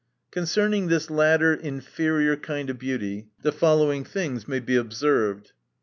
[0.31, 5.53] Concerning this latter, inferior kind of beauty, the following things may be observed: 1.